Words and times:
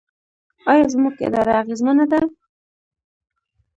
آیا 0.71 0.85
زموږ 0.93 1.15
اداره 1.27 1.53
اغیزمنه 1.61 2.05
ده؟ 2.11 2.19